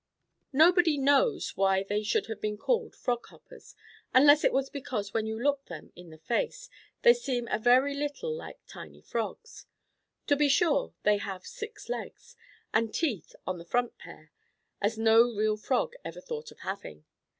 Nobody 0.51 0.97
knows 0.97 1.55
why 1.55 1.83
they 1.83 2.01
should 2.01 2.25
have 2.25 2.41
been 2.41 2.57
called 2.57 2.95
Frog 2.95 3.27
Hoppers, 3.27 3.75
unless 4.15 4.43
it 4.43 4.51
was 4.51 4.67
because 4.67 5.13
when 5.13 5.27
you 5.27 5.39
look 5.39 5.65
them 5.67 5.91
in 5.95 6.09
the 6.09 6.17
face 6.17 6.71
they 7.03 7.13
seem 7.13 7.47
a 7.51 7.59
very 7.59 7.93
little 7.93 8.33
like 8.35 8.57
tiny 8.65 9.03
Frogs. 9.03 9.67
To 10.25 10.35
be 10.35 10.49
sure, 10.49 10.95
they 11.03 11.17
have 11.17 11.45
six 11.45 11.87
legs, 11.87 12.35
and 12.73 12.91
teeth 12.91 13.35
on 13.45 13.59
the 13.59 13.63
front 13.63 13.99
pair, 13.99 14.31
as 14.81 14.97
no 14.97 15.21
real 15.35 15.55
Frog 15.55 15.93
ever 16.03 16.19
thought 16.19 16.49
of 16.49 16.61
having. 16.61 17.05